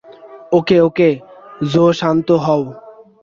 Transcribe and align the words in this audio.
ওকে, 0.51 0.77
okay, 0.81 1.09
Jo 1.71 1.83
শান্ত 1.99 2.27
হও। 2.45 2.63